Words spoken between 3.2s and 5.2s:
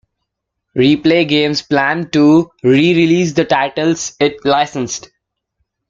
the titles it licensed.